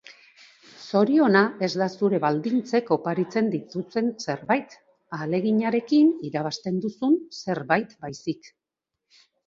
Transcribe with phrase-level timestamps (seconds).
[0.85, 4.75] Zoriona ez da zure baldintzek oparitzen dizuten zerbait,
[5.19, 8.55] ahaleginarekin irabazten duzun zerbait, baizik.